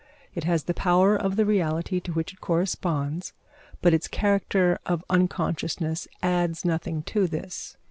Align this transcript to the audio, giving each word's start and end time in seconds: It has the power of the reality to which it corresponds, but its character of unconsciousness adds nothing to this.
It 0.33 0.45
has 0.45 0.63
the 0.63 0.73
power 0.73 1.15
of 1.15 1.35
the 1.35 1.45
reality 1.45 1.99
to 1.99 2.11
which 2.11 2.33
it 2.33 2.41
corresponds, 2.41 3.33
but 3.83 3.93
its 3.93 4.07
character 4.07 4.79
of 4.83 5.05
unconsciousness 5.11 6.07
adds 6.23 6.65
nothing 6.65 7.03
to 7.03 7.27
this. 7.27 7.77